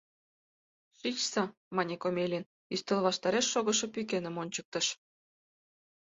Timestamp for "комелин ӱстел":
2.03-2.99